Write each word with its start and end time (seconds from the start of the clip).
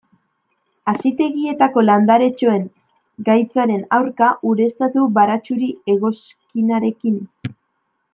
Hazitegietako 0.91 1.83
landaretxoen 1.89 2.63
gaitzaren 3.27 3.83
aurka, 3.97 4.31
ureztatu 4.53 5.05
baratxuri-egoskinarekin. 5.19 7.21